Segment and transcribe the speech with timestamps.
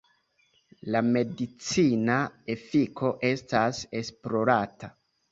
[0.93, 2.15] La medicina
[2.53, 4.91] efiko estas esplorata.